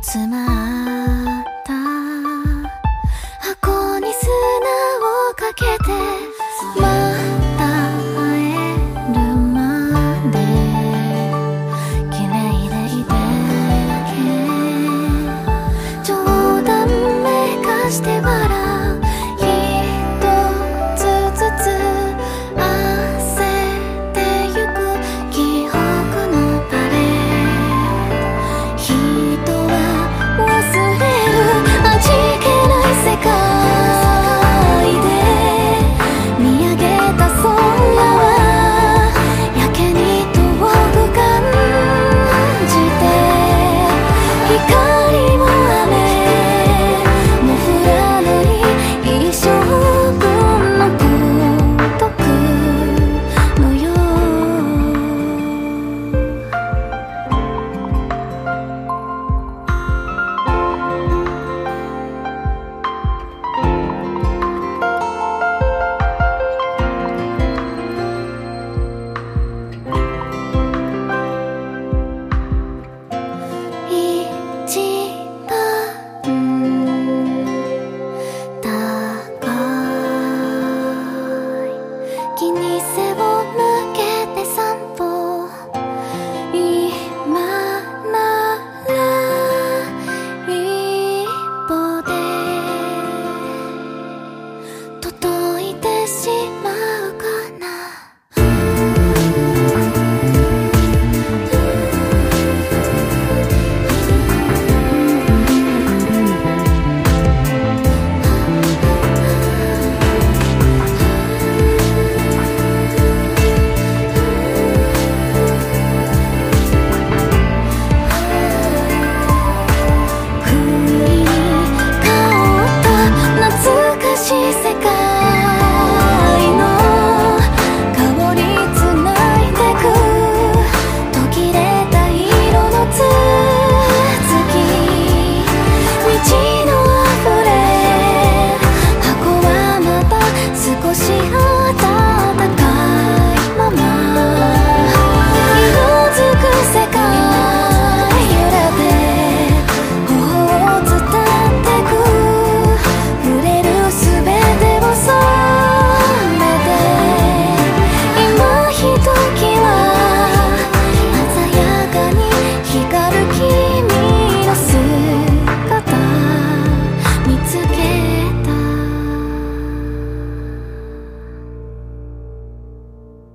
[0.00, 0.77] 妻